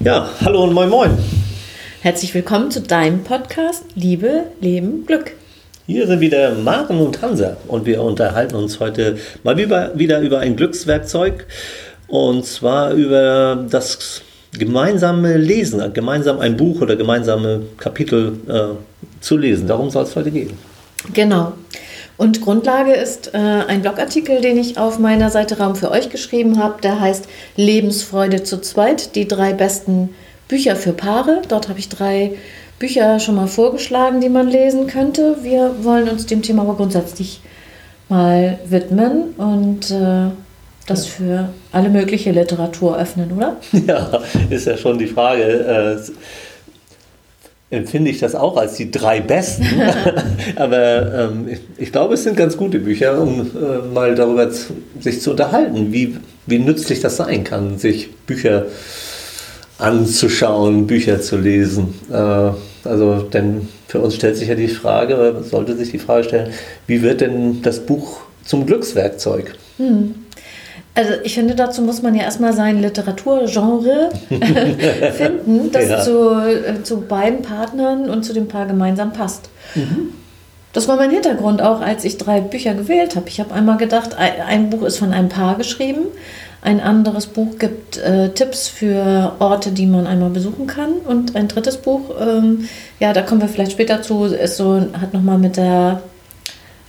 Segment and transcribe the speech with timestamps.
[0.00, 1.10] Ja, hallo und moin moin.
[2.02, 5.32] Herzlich willkommen zu deinem Podcast Liebe, Leben, Glück.
[5.86, 10.56] Hier sind wieder Maren und Hansa und wir unterhalten uns heute mal wieder über ein
[10.56, 11.46] Glückswerkzeug
[12.08, 14.22] und zwar über das
[14.52, 19.68] gemeinsame Lesen, gemeinsam ein Buch oder gemeinsame Kapitel äh, zu lesen.
[19.68, 20.54] Darum soll es heute gehen.
[21.12, 21.52] Genau.
[22.16, 26.62] Und Grundlage ist äh, ein Blogartikel, den ich auf meiner Seite Raum für euch geschrieben
[26.62, 26.80] habe.
[26.82, 27.26] Der heißt
[27.56, 30.10] Lebensfreude zu zweit, die drei besten
[30.48, 31.42] Bücher für Paare.
[31.48, 32.32] Dort habe ich drei
[32.78, 35.38] Bücher schon mal vorgeschlagen, die man lesen könnte.
[35.42, 37.40] Wir wollen uns dem Thema aber grundsätzlich
[38.08, 40.30] mal widmen und äh,
[40.86, 43.56] das für alle mögliche Literatur öffnen, oder?
[43.86, 44.20] Ja,
[44.50, 45.42] ist ja schon die Frage.
[45.42, 46.12] Äh,
[47.74, 49.66] empfinde ich das auch als die drei besten.
[50.56, 54.74] Aber ähm, ich, ich, glaube, es sind ganz gute Bücher, um äh, mal darüber zu,
[55.00, 58.66] sich zu unterhalten, wie, wie nützlich das sein kann, sich Bücher
[59.78, 61.94] anzuschauen, Bücher zu lesen.
[62.10, 62.50] Äh,
[62.88, 66.52] also, denn für uns stellt sich ja die Frage, oder sollte sich die Frage stellen,
[66.86, 69.54] wie wird denn das Buch zum Glückswerkzeug?
[69.78, 70.14] Hm.
[70.96, 74.10] Also ich finde, dazu muss man ja erstmal sein Literaturgenre
[75.16, 76.00] finden, das ja.
[76.00, 79.48] zu, äh, zu beiden Partnern und zu dem Paar gemeinsam passt.
[79.74, 80.10] Mhm.
[80.72, 83.28] Das war mein Hintergrund auch, als ich drei Bücher gewählt habe.
[83.28, 86.06] Ich habe einmal gedacht, ein Buch ist von einem Paar geschrieben,
[86.62, 91.46] ein anderes Buch gibt äh, Tipps für Orte, die man einmal besuchen kann und ein
[91.46, 95.56] drittes Buch, ähm, ja, da kommen wir vielleicht später zu, ist so, hat nochmal mit
[95.56, 96.00] der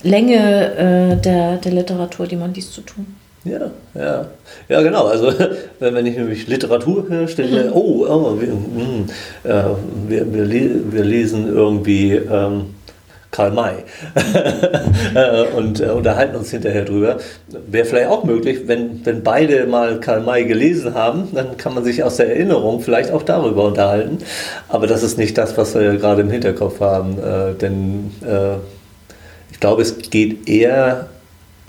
[0.02, 3.06] Länge äh, der, der Literatur, die man dies zu tun.
[3.46, 4.26] Ja, ja.
[4.68, 5.06] Ja, genau.
[5.06, 5.32] Also,
[5.80, 7.74] wenn ich nämlich Literatur höre, stelle ich mir, mhm.
[7.74, 9.06] oh, oh wir, hm,
[9.44, 12.74] äh, wir, wir, wir, lesen irgendwie ähm,
[13.30, 13.76] Karl May
[15.16, 17.18] äh, und äh, unterhalten uns hinterher drüber.
[17.68, 21.84] Wäre vielleicht auch möglich, wenn, wenn beide mal Karl May gelesen haben, dann kann man
[21.84, 24.18] sich aus der Erinnerung vielleicht auch darüber unterhalten.
[24.70, 28.56] Aber das ist nicht das, was wir gerade im Hinterkopf haben, äh, denn äh,
[29.52, 31.10] ich glaube, es geht eher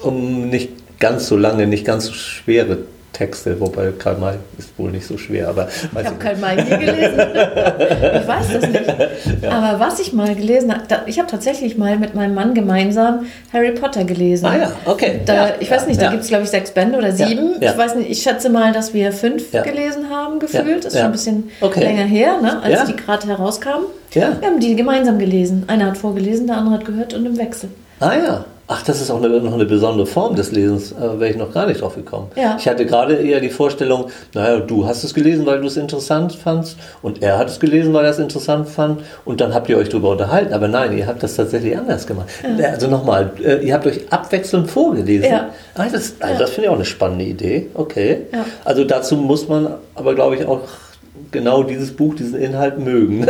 [0.02, 2.78] um nicht ganz so lange, nicht ganz so schwere
[3.16, 6.84] Texte, wobei Karl May ist wohl nicht so schwer, aber ich habe Karl May nie
[6.84, 7.18] gelesen.
[7.18, 9.42] ich weiß das nicht.
[9.42, 9.50] Ja.
[9.52, 13.24] Aber was ich mal gelesen habe, ich habe tatsächlich mal mit meinem Mann gemeinsam
[13.54, 14.44] Harry Potter gelesen.
[14.44, 15.20] Ah ja, okay.
[15.24, 17.54] Da, ja, ich weiß nicht, da gibt es glaube ich sechs Bände oder sieben.
[17.58, 20.84] Ich weiß nicht, ich schätze mal, dass wir fünf gelesen haben, gefühlt.
[20.84, 21.80] Das ist schon ein bisschen okay.
[21.80, 23.86] länger her, ne, als die gerade herauskamen.
[24.10, 25.64] Wir haben die gemeinsam gelesen.
[25.68, 27.70] Einer hat vorgelesen, der andere hat gehört und im Wechsel.
[28.00, 31.30] Ah ja, Ach, das ist auch eine, noch eine besondere Form des Lesens, äh, wäre
[31.30, 32.28] ich noch gar nicht drauf gekommen.
[32.34, 32.56] Ja.
[32.58, 36.34] Ich hatte gerade eher die Vorstellung, naja, du hast es gelesen, weil du es interessant
[36.34, 39.78] fandst und er hat es gelesen, weil er es interessant fand und dann habt ihr
[39.78, 40.52] euch darüber unterhalten.
[40.52, 42.26] Aber nein, ihr habt das tatsächlich anders gemacht.
[42.58, 42.70] Ja.
[42.70, 45.30] Also nochmal, äh, ihr habt euch abwechselnd vorgelesen.
[45.30, 45.50] Ja.
[45.76, 47.68] Ah, das, also das finde ich auch eine spannende Idee.
[47.74, 48.22] Okay.
[48.64, 50.62] Also dazu muss man aber, glaube ich, auch
[51.30, 53.26] genau dieses Buch, diesen Inhalt mögen.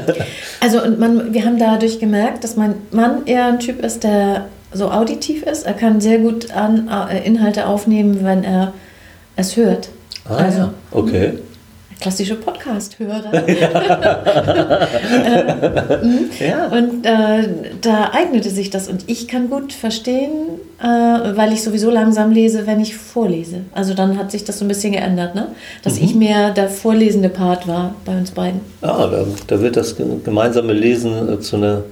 [0.60, 4.46] also und man, wir haben dadurch gemerkt, dass mein Mann eher ein Typ ist, der
[4.72, 5.66] so auditiv ist.
[5.66, 8.72] Er kann sehr gut an, äh, Inhalte aufnehmen, wenn er
[9.36, 9.88] es hört.
[10.28, 10.74] Ah, also, ja.
[10.90, 11.32] okay.
[12.00, 13.32] Klassische Podcast-Hörer.
[13.34, 13.44] äh,
[16.04, 16.30] mhm.
[16.38, 16.68] ja.
[16.68, 17.48] Und äh,
[17.80, 18.86] da eignete sich das.
[18.88, 20.30] Und ich kann gut verstehen,
[20.80, 23.62] äh, weil ich sowieso langsam lese, wenn ich vorlese.
[23.74, 25.48] Also dann hat sich das so ein bisschen geändert, ne?
[25.82, 26.04] dass mhm.
[26.04, 28.60] ich mehr der vorlesende Part war bei uns beiden.
[28.80, 31.82] Ah, da, da wird das gemeinsame Lesen äh, zu einer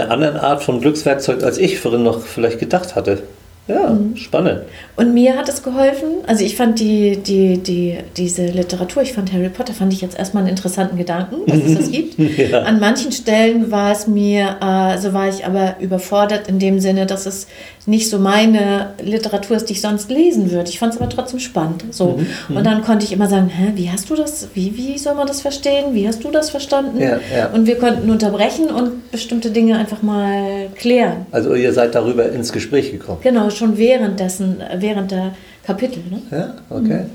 [0.00, 3.22] eine andere Art von Glückswerkzeug, als ich vorhin noch vielleicht gedacht hatte.
[3.68, 4.16] Ja, mhm.
[4.16, 4.62] spannend.
[4.94, 6.08] Und mir hat es geholfen.
[6.26, 10.16] Also ich fand die, die, die, diese Literatur, ich fand Harry Potter, fand ich jetzt
[10.16, 12.18] erstmal einen interessanten Gedanken, dass es das gibt.
[12.38, 12.62] ja.
[12.62, 17.06] An manchen Stellen war es mir, äh, so war ich aber überfordert in dem Sinne,
[17.06, 17.48] dass es
[17.86, 20.68] nicht so meine Literatur ist, die ich sonst lesen würde.
[20.70, 21.84] Ich fand es aber trotzdem spannend.
[21.90, 22.18] So.
[22.48, 22.56] Mhm.
[22.56, 25.26] Und dann konnte ich immer sagen, hä, wie hast du das, wie, wie soll man
[25.26, 25.94] das verstehen?
[25.94, 27.00] Wie hast du das verstanden?
[27.00, 27.48] Ja, ja.
[27.52, 31.26] Und wir konnten unterbrechen und bestimmte Dinge einfach mal klären.
[31.30, 33.18] Also ihr seid darüber ins Gespräch gekommen.
[33.22, 35.34] Genau, schon währenddessen, während der
[35.64, 36.02] Kapitel.
[36.10, 36.22] Ne?
[36.30, 37.04] Ja, okay.
[37.04, 37.10] Mhm.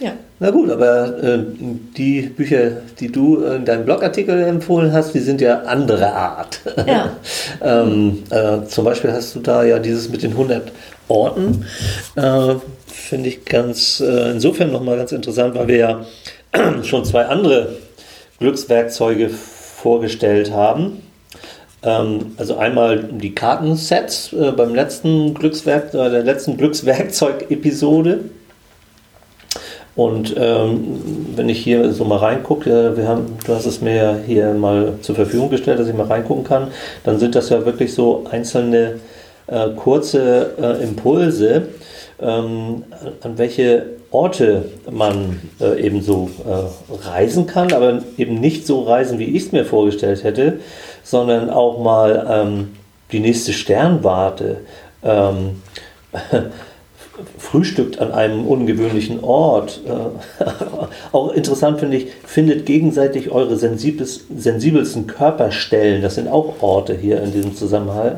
[0.00, 0.12] Ja.
[0.40, 1.38] Na gut, aber äh,
[1.96, 6.60] die Bücher, die du in deinem Blogartikel empfohlen hast, die sind ja andere Art.
[6.86, 7.16] Ja.
[7.62, 10.72] ähm, äh, zum Beispiel hast du da ja dieses mit den 100
[11.08, 11.64] Orten.
[12.16, 12.54] Äh,
[12.86, 16.06] Finde ich ganz, äh, insofern nochmal ganz interessant, weil wir ja
[16.82, 17.76] schon zwei andere
[18.40, 21.02] Glückswerkzeuge vorgestellt haben.
[21.84, 28.20] Ähm, also einmal die Kartensets äh, beim letzten Glückswerk, äh, der letzten Glückswerkzeug-Episode.
[29.96, 30.98] Und ähm,
[31.36, 34.94] wenn ich hier so mal reingucke, äh, wir haben, du hast es mir hier mal
[35.02, 36.68] zur Verfügung gestellt, dass ich mal reingucken kann,
[37.04, 39.00] dann sind das ja wirklich so einzelne
[39.46, 41.68] äh, kurze äh, Impulse.
[42.20, 42.84] ähm,
[43.22, 49.18] an welche Orte man äh, eben so äh, reisen kann, aber eben nicht so reisen,
[49.18, 50.60] wie ich es mir vorgestellt hätte,
[51.04, 52.76] sondern auch mal ähm,
[53.12, 54.62] die nächste Sternwarte.
[55.04, 55.62] Ähm,
[57.38, 59.80] frühstückt an einem ungewöhnlichen Ort.
[59.86, 60.44] Äh,
[61.12, 66.02] auch interessant finde ich, findet gegenseitig eure sensibelsten Körperstellen.
[66.02, 68.16] Das sind auch Orte hier in diesem Zusammenhang.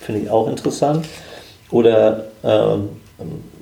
[0.00, 1.06] Finde ich auch interessant.
[1.70, 2.90] Oder ähm,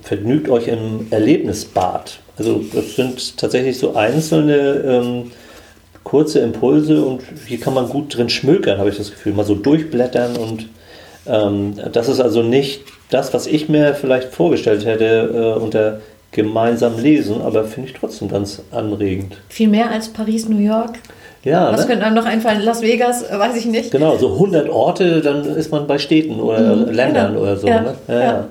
[0.03, 2.21] vergnügt euch im Erlebnisbad.
[2.37, 5.33] Also das sind tatsächlich so einzelne ähm,
[6.05, 9.33] kurze Impulse und hier kann man gut drin schmökern, habe ich das Gefühl.
[9.33, 10.69] Mal so durchblättern und
[11.27, 16.01] ähm, das ist also nicht das, was ich mir vielleicht vorgestellt hätte äh, unter
[16.33, 19.37] gemeinsam lesen, aber finde ich trotzdem ganz anregend.
[19.49, 20.99] Viel mehr als Paris, New York.
[21.43, 21.87] Ja, Was ne?
[21.87, 22.63] könnte einem noch einfallen?
[22.63, 23.91] Las Vegas, äh, weiß ich nicht.
[23.91, 27.43] Genau, so 100 Orte, dann ist man bei Städten oder mhm, Ländern genau.
[27.43, 27.67] oder so.
[27.67, 27.95] Ja, ne?
[28.09, 28.49] ja, ja.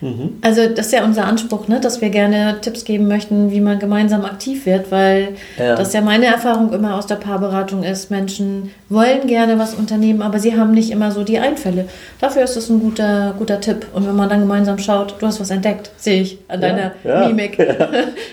[0.00, 0.38] Mhm.
[0.40, 1.80] Also das ist ja unser Anspruch, ne?
[1.80, 5.74] dass wir gerne Tipps geben möchten, wie man gemeinsam aktiv wird, weil ja.
[5.76, 8.10] das ja meine Erfahrung immer aus der Paarberatung ist.
[8.10, 11.86] Menschen wollen gerne was unternehmen, aber sie haben nicht immer so die Einfälle.
[12.20, 13.86] Dafür ist es ein guter, guter Tipp.
[13.92, 17.28] Und wenn man dann gemeinsam schaut, du hast was entdeckt, sehe ich an deiner ja,
[17.28, 17.58] Mimik.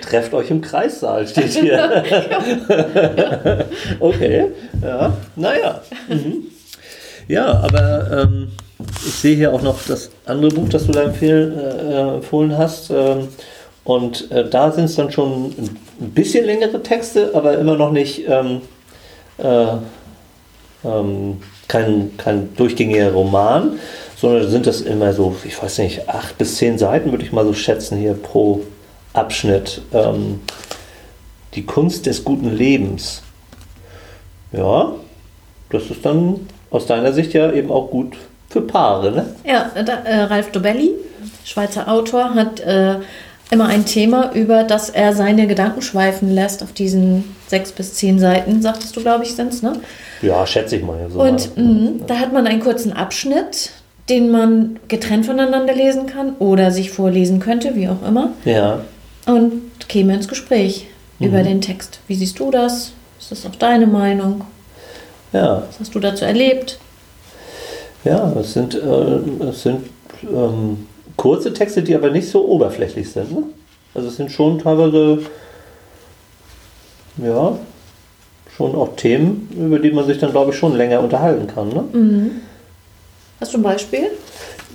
[0.01, 2.03] Trefft euch im Kreissaal, steht hier.
[3.99, 4.45] okay,
[4.81, 5.81] ja, naja.
[6.07, 6.43] Mhm.
[7.27, 8.23] Ja, aber...
[8.23, 8.47] Ähm
[9.05, 12.89] ich sehe hier auch noch das andere Buch, das du da empfehlen, äh, empfohlen hast.
[12.89, 13.27] Ähm,
[13.83, 15.55] und äh, da sind es dann schon
[15.99, 18.61] ein bisschen längere Texte, aber immer noch nicht ähm,
[19.37, 19.67] äh,
[20.83, 23.79] ähm, kein, kein durchgängiger Roman,
[24.17, 27.45] sondern sind das immer so, ich weiß nicht, acht bis zehn Seiten, würde ich mal
[27.45, 28.61] so schätzen, hier pro
[29.13, 29.81] Abschnitt.
[29.93, 30.41] Ähm,
[31.53, 33.23] die Kunst des guten Lebens.
[34.51, 34.93] Ja,
[35.69, 38.15] das ist dann aus deiner Sicht ja eben auch gut
[38.57, 39.25] für Paare, ne?
[39.43, 40.91] Ja, da, äh, Ralf Dobelli,
[41.43, 42.95] Schweizer Autor, hat äh,
[43.51, 48.19] immer ein Thema, über das er seine Gedanken schweifen lässt auf diesen sechs bis zehn
[48.19, 49.73] Seiten, sagtest du, glaube ich, sind es, ne?
[50.21, 51.07] Ja, schätze ich mal.
[51.09, 53.71] So Und mh, da hat man einen kurzen Abschnitt,
[54.09, 58.31] den man getrennt voneinander lesen kann oder sich vorlesen könnte, wie auch immer.
[58.43, 58.79] Ja.
[59.25, 60.87] Und käme ins Gespräch
[61.19, 61.27] mhm.
[61.27, 61.99] über den Text.
[62.07, 62.93] Wie siehst du das?
[63.19, 64.41] Ist das auch deine Meinung?
[65.31, 65.63] Ja.
[65.67, 66.79] Was hast du dazu erlebt?
[68.07, 69.81] Ja, es sind, äh, es sind
[70.23, 70.87] ähm,
[71.17, 73.31] kurze Texte, die aber nicht so oberflächlich sind.
[73.33, 73.43] Ne?
[73.93, 75.19] Also es sind schon teilweise,
[77.17, 77.57] ja,
[78.55, 81.67] schon auch Themen, über die man sich dann, glaube ich, schon länger unterhalten kann.
[81.69, 81.83] Ne?
[81.91, 82.31] Mhm.
[83.41, 84.07] Hast du ein Beispiel?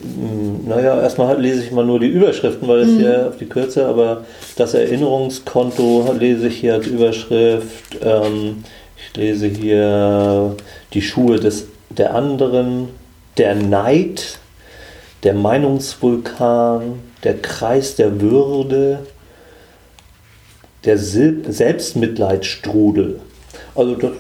[0.02, 2.98] Hm, naja, erstmal lese ich mal nur die Überschriften, weil es mhm.
[2.98, 4.24] hier auf die Kürze, aber
[4.56, 7.96] das Erinnerungskonto lese ich hier als Überschrift.
[8.02, 8.64] Ähm,
[8.96, 10.54] ich lese hier
[10.92, 12.88] die Schuhe des, der anderen,
[13.38, 14.38] der Neid,
[15.22, 19.06] der Meinungsvulkan, der Kreis der Würde,
[20.84, 23.20] der Selbstmitleidsstrudel.
[23.74, 24.12] Also das,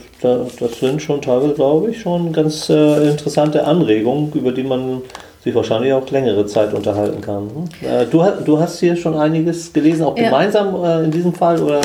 [0.58, 5.02] das, sind schon teilweise, glaube ich, schon ganz äh, interessante Anregungen, über die man
[5.42, 7.50] sich wahrscheinlich auch längere Zeit unterhalten kann.
[7.80, 10.26] Äh, du, du hast hier schon einiges gelesen, auch ja.
[10.26, 11.80] gemeinsam äh, in diesem Fall, oder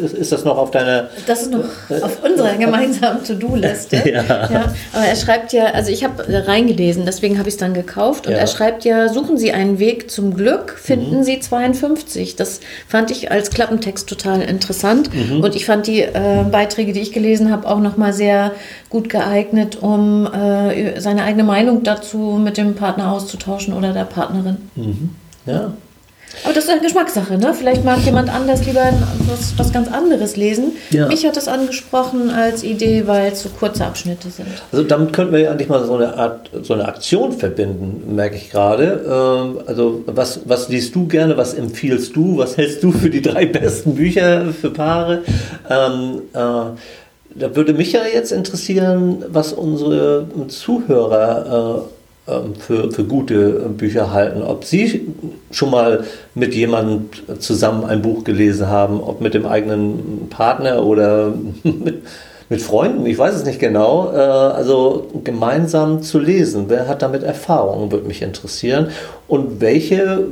[0.00, 1.08] ist, ist das noch auf deiner...
[1.26, 1.64] Das ist noch
[2.00, 3.96] auf unserer gemeinsamen To-Do-Liste.
[4.08, 4.22] ja.
[4.22, 4.72] ja.
[4.92, 8.34] Aber er schreibt ja, also ich habe reingelesen, deswegen habe ich es dann gekauft, und
[8.34, 8.38] ja.
[8.38, 11.22] er schreibt ja, suchen Sie einen Weg zum Glück, finden mhm.
[11.24, 12.36] Sie 52.
[12.36, 15.42] Das fand ich als Klappentext total interessant mhm.
[15.42, 18.52] und ich fand die äh, Beiträge, die ich gelesen habe, auch nochmal sehr
[18.90, 24.56] gut geeignet, um äh, seine eigene Meinung dazu mit dem Partner auszutauschen oder der Partnerin.
[24.74, 25.10] Mhm.
[25.46, 25.72] Ja.
[26.44, 27.54] Aber das ist eine Geschmackssache, ne?
[27.54, 28.90] Vielleicht mag jemand anders lieber
[29.28, 30.72] was, was ganz anderes lesen.
[30.90, 31.06] Ja.
[31.06, 34.48] Mich hat das angesprochen als Idee, weil es so kurze Abschnitte sind.
[34.72, 38.36] Also damit könnten wir ja eigentlich mal so eine Art, so eine Aktion verbinden, merke
[38.36, 39.04] ich gerade.
[39.06, 43.22] Ähm, also was, was liest du gerne, was empfiehlst du, was hältst du für die
[43.22, 45.22] drei besten Bücher für Paare?
[45.68, 46.38] Ähm, äh,
[47.34, 54.42] da würde mich ja jetzt interessieren, was unsere Zuhörer äh, für, für gute Bücher halten.
[54.42, 55.12] Ob Sie
[55.50, 57.08] schon mal mit jemandem
[57.40, 61.32] zusammen ein Buch gelesen haben, ob mit dem eigenen Partner oder
[61.64, 62.02] mit,
[62.48, 64.12] mit Freunden, ich weiß es nicht genau.
[64.12, 68.90] Äh, also gemeinsam zu lesen, wer hat damit Erfahrung, würde mich interessieren.
[69.26, 70.28] Und welche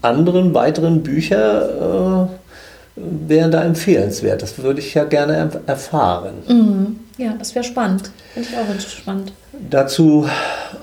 [0.00, 2.42] anderen weiteren Bücher äh,
[2.94, 4.42] wären da empfehlenswert.
[4.42, 6.34] Das würde ich ja gerne erfahren.
[6.46, 7.00] Mhm.
[7.22, 8.10] Ja, das wäre spannend.
[8.34, 9.32] Finde ich auch spannend.
[9.70, 10.26] Dazu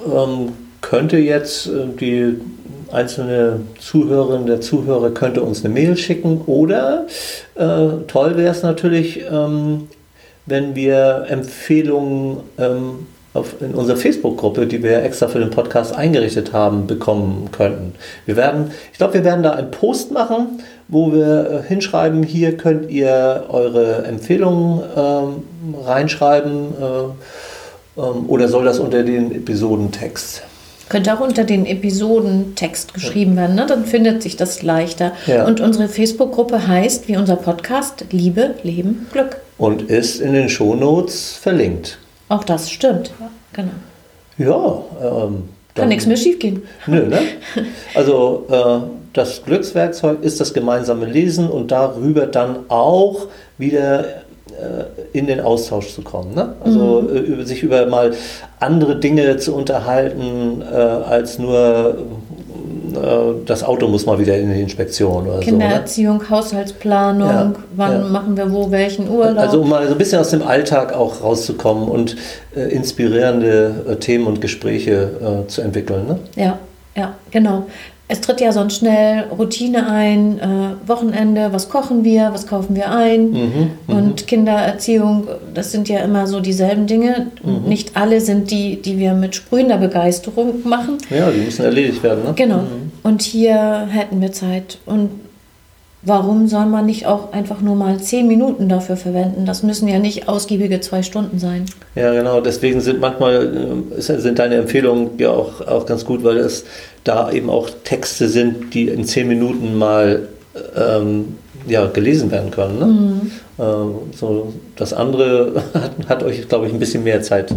[0.05, 2.39] ähm, könnte jetzt äh, die
[2.93, 7.07] einzelne Zuhörerin, der Zuhörer könnte uns eine Mail schicken oder
[7.55, 9.89] äh, toll wäre es natürlich, ähm,
[10.45, 16.53] wenn wir Empfehlungen ähm, auf, in unserer Facebook-Gruppe, die wir extra für den Podcast eingerichtet
[16.53, 17.95] haben, bekommen könnten.
[18.25, 22.57] Wir werden, ich glaube, wir werden da einen Post machen, wo wir äh, hinschreiben, hier
[22.57, 25.43] könnt ihr eure Empfehlungen ähm,
[25.85, 30.43] reinschreiben äh, ähm, oder soll das unter den Episodentext?
[30.89, 33.67] Könnte auch unter den Episodentext geschrieben werden, ne?
[33.67, 35.11] dann findet sich das leichter.
[35.27, 35.45] Ja.
[35.45, 39.37] Und unsere Facebook-Gruppe heißt, wie unser Podcast, Liebe, Leben, Glück.
[39.59, 41.99] Und ist in den Shownotes verlinkt.
[42.27, 43.11] Auch das stimmt.
[43.19, 43.71] Ja, genau.
[44.39, 45.43] Ja, ähm,
[45.75, 46.63] Kann nichts mehr schiefgehen.
[46.87, 47.19] Nö, ne?
[47.93, 55.27] Also äh, das Glückswerkzeug ist das gemeinsame Lesen und darüber dann auch wieder äh, in
[55.27, 56.33] den Austausch zu kommen.
[56.33, 56.53] Ne?
[56.63, 58.13] Also äh, über, sich über mal
[58.59, 61.97] andere Dinge zu unterhalten, äh, als nur
[62.93, 62.97] äh,
[63.45, 65.39] das Auto muss mal wieder in die Inspektion oder so.
[65.39, 65.45] Ne?
[65.45, 68.07] Kindererziehung, Haushaltsplanung, Ja, wann ja.
[68.07, 69.37] machen wir wo welchen Urlaub.
[69.37, 72.15] Also um mal so ein bisschen aus dem Alltag auch rauszukommen und
[72.55, 76.07] äh, inspirierende äh, Themen und Gespräche zu entwickeln.
[76.07, 76.19] Ne?
[76.35, 76.57] Ja,
[76.95, 77.65] ja, genau.
[78.11, 82.91] Es tritt ja sonst schnell Routine ein, äh, Wochenende, was kochen wir, was kaufen wir
[82.91, 87.27] ein Mhm, und Kindererziehung, das sind ja immer so dieselben Dinge.
[87.43, 87.69] Mhm.
[87.69, 90.97] Nicht alle sind die, die wir mit sprühender Begeisterung machen.
[91.11, 92.23] Ja, die müssen erledigt werden.
[92.23, 92.33] Ne?
[92.35, 92.63] Genau.
[93.03, 94.79] Und hier hätten wir Zeit.
[94.87, 95.11] Und
[96.01, 99.45] warum soll man nicht auch einfach nur mal zehn Minuten dafür verwenden?
[99.45, 101.65] Das müssen ja nicht ausgiebige zwei Stunden sein.
[101.95, 102.41] Ja, genau.
[102.41, 106.65] Deswegen sind manchmal äh, sind deine Empfehlungen ja auch, auch ganz gut, weil es
[107.03, 110.27] da eben auch Texte sind, die in zehn Minuten mal
[110.75, 111.35] ähm,
[111.67, 112.79] ja, gelesen werden können.
[112.79, 112.85] Ne?
[112.85, 113.31] Mhm.
[113.57, 117.53] Äh, so, das andere hat, hat euch, glaube ich, ein bisschen mehr Zeit.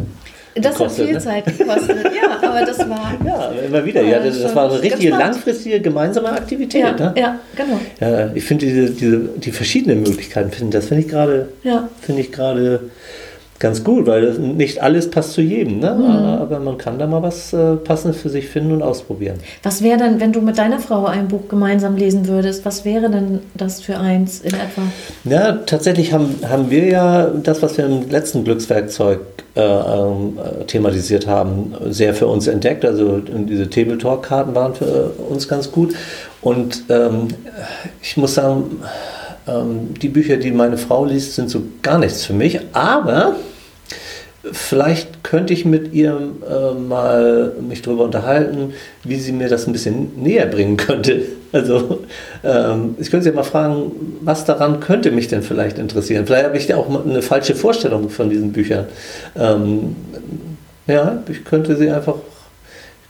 [0.54, 1.18] Das Gekostet, hat viel ne?
[1.20, 1.96] Zeit gekostet.
[2.22, 3.14] Ja, aber das war.
[3.24, 4.02] Ja, immer wieder.
[4.02, 6.82] Ja, das, das war eine richtige langfristige gemeinsame Aktivität.
[6.82, 7.14] Ja, ne?
[7.16, 7.80] ja, genau.
[8.00, 11.88] Ja, ich finde diese, diese, die verschiedenen Möglichkeiten, finde das finde ich gerade Ja.
[12.02, 12.80] finde ich gerade
[13.62, 15.94] ganz gut, weil nicht alles passt zu jedem, ne?
[15.94, 16.04] Mhm.
[16.04, 19.36] aber man kann da mal was äh, Passendes für sich finden und ausprobieren.
[19.62, 23.08] Was wäre denn, wenn du mit deiner Frau ein Buch gemeinsam lesen würdest, was wäre
[23.08, 24.82] denn das für eins in etwa?
[25.24, 29.20] Ja, tatsächlich haben, haben wir ja das, was wir im letzten Glückswerkzeug
[29.54, 32.84] äh, ähm, äh, thematisiert haben, sehr für uns entdeckt.
[32.84, 35.94] Also diese Table Talk Karten waren für uns ganz gut.
[36.40, 37.28] Und ähm,
[38.02, 38.82] ich muss sagen,
[39.46, 42.58] ähm, die Bücher, die meine Frau liest, sind so gar nichts für mich.
[42.72, 43.36] Aber
[44.50, 46.18] vielleicht könnte ich mit ihr
[46.48, 48.72] äh, mal mich darüber unterhalten,
[49.04, 51.22] wie sie mir das ein bisschen näher bringen könnte.
[51.54, 51.98] Also
[52.44, 56.24] ähm, ich könnte sie mal fragen, was daran könnte mich denn vielleicht interessieren.
[56.24, 58.86] Vielleicht habe ich ja auch eine falsche Vorstellung von diesen Büchern.
[59.38, 59.94] Ähm,
[60.86, 62.14] ja, ich könnte sie einfach,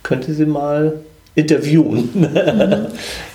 [0.02, 0.94] könnte sie mal
[1.34, 2.10] interviewen.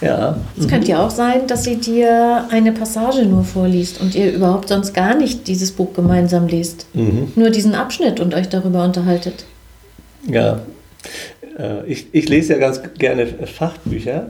[0.01, 0.38] ja.
[0.58, 4.70] Es könnte ja auch sein, dass sie dir eine Passage nur vorliest und ihr überhaupt
[4.70, 6.86] sonst gar nicht dieses Buch gemeinsam lest.
[6.94, 7.32] Mhm.
[7.36, 9.46] Nur diesen Abschnitt und euch darüber unterhaltet.
[10.30, 10.62] Ja.
[11.58, 14.27] Äh, Ich, ich lese ja ganz gerne Fachbücher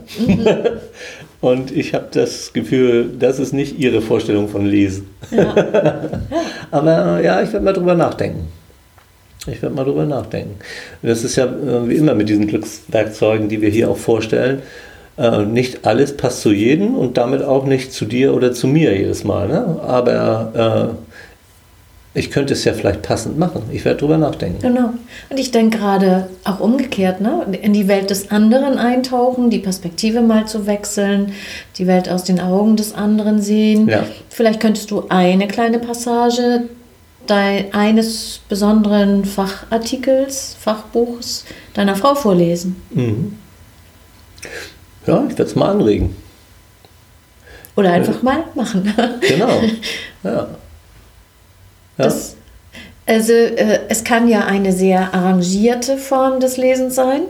[1.42, 5.10] und ich habe das Gefühl, das ist nicht Ihre Vorstellung von Lesen.
[6.72, 8.48] Aber äh, ja, ich werde mal drüber nachdenken.
[9.46, 10.56] Ich werde mal drüber nachdenken.
[11.02, 14.62] Das ist ja äh, wie immer mit diesen Glückswerkzeugen, die wir hier auch vorstellen.
[15.18, 18.98] Äh, Nicht alles passt zu jedem und damit auch nicht zu dir oder zu mir
[18.98, 19.48] jedes Mal.
[19.48, 19.80] Ne?
[19.86, 23.64] Aber äh, ich könnte es ja vielleicht passend machen.
[23.72, 24.60] Ich werde drüber nachdenken.
[24.62, 24.90] Genau.
[25.30, 27.46] Und ich denke gerade auch umgekehrt, ne?
[27.62, 31.34] in die Welt des anderen eintauchen, die Perspektive mal zu wechseln,
[31.78, 33.88] die Welt aus den Augen des anderen sehen.
[33.88, 34.04] Ja.
[34.30, 36.64] Vielleicht könntest du eine kleine Passage
[37.28, 42.82] dein, eines besonderen Fachartikels, Fachbuchs deiner Frau vorlesen.
[42.92, 43.38] Mhm.
[45.06, 46.16] Ja, ich werde es mal anregen.
[47.76, 48.94] Oder einfach mal machen.
[49.22, 49.62] Genau.
[50.24, 50.32] Ja.
[50.32, 50.48] Ja.
[51.98, 52.36] Das,
[53.06, 57.22] also äh, es kann ja eine sehr arrangierte Form des Lesens sein,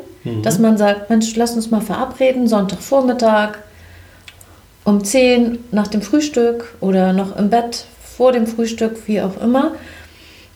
[0.44, 3.60] dass man sagt, Mensch, lass uns mal verabreden, Sonntagvormittag
[4.84, 7.86] um 10 nach dem Frühstück oder noch im Bett
[8.18, 9.76] vor dem Frühstück, wie auch immer.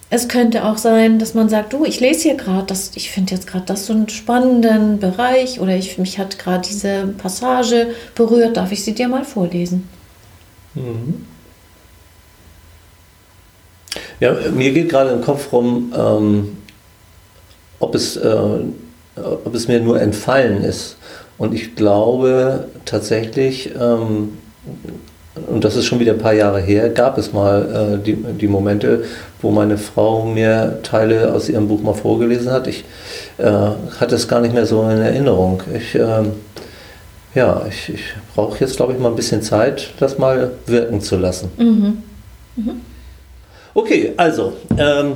[0.09, 3.47] Es könnte auch sein, dass man sagt, du, ich lese hier gerade, ich finde jetzt
[3.47, 8.71] gerade das so einen spannenden Bereich oder ich, mich hat gerade diese Passage berührt, darf
[8.71, 9.87] ich sie dir mal vorlesen?
[14.21, 16.57] ja, mir geht gerade im Kopf rum, ähm,
[17.79, 18.59] ob, es, äh,
[19.15, 20.95] ob es mir nur entfallen ist.
[21.37, 24.37] Und ich glaube tatsächlich, ähm,
[25.47, 28.47] und das ist schon wieder ein paar Jahre her, gab es mal äh, die, die
[28.47, 29.05] Momente,
[29.41, 32.67] wo meine Frau mir Teile aus ihrem Buch mal vorgelesen hat.
[32.67, 32.83] Ich
[33.37, 33.45] äh,
[33.99, 35.63] hatte es gar nicht mehr so in Erinnerung.
[35.73, 36.33] Ich, ähm,
[37.33, 38.03] ja, ich, ich
[38.35, 41.49] brauche jetzt, glaube ich, mal ein bisschen Zeit, das mal wirken zu lassen.
[43.73, 45.13] Okay, also, ähm,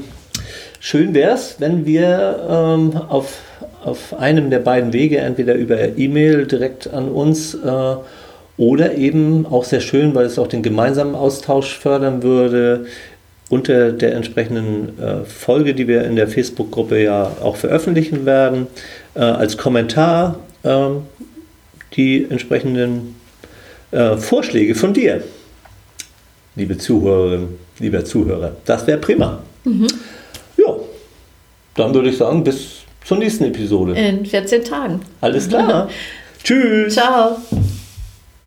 [0.80, 3.40] schön wäre es, wenn wir ähm, auf,
[3.84, 7.96] auf einem der beiden Wege, entweder über E-Mail direkt an uns äh,
[8.58, 12.86] oder eben auch sehr schön, weil es auch den gemeinsamen Austausch fördern würde,
[13.50, 18.68] unter der entsprechenden äh, Folge, die wir in der Facebook-Gruppe ja auch veröffentlichen werden,
[19.14, 20.88] äh, als Kommentar äh,
[21.96, 23.16] die entsprechenden
[23.92, 25.24] äh, Vorschläge von dir,
[26.56, 28.54] liebe Zuhörerin, lieber Zuhörer.
[28.66, 29.44] Das wäre prima.
[29.64, 29.88] Mhm.
[30.58, 30.76] Ja,
[31.76, 33.94] dann würde ich sagen, bis zur nächsten Episode.
[33.94, 35.02] In 14 Tagen.
[35.22, 35.90] Alles klar.
[36.44, 36.94] Tschüss.
[36.94, 37.38] Ciao.